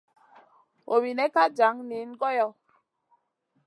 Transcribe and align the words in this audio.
Robinena 0.87 1.25
ka 1.33 1.43
jan 1.57 1.75
niyna 1.87 2.13
goyo. 2.19 2.47